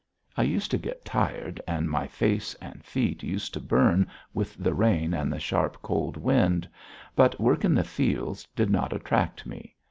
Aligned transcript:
I 0.35 0.41
used 0.41 0.71
to 0.71 0.79
get 0.79 1.05
tired, 1.05 1.61
and 1.67 1.87
my 1.87 2.07
face 2.07 2.55
and 2.55 2.83
feet 2.83 3.21
used 3.21 3.53
to 3.53 3.59
burn 3.59 4.07
with 4.33 4.55
the 4.57 4.73
rain 4.73 5.13
and 5.13 5.31
the 5.31 5.39
sharp 5.39 5.77
cold 5.83 6.17
wind. 6.17 6.67
But 7.15 7.39
work 7.39 7.63
in 7.63 7.75
the 7.75 7.83
fields 7.83 8.47
did 8.55 8.71
not 8.71 8.93
attract 8.93 9.45
me. 9.45 9.75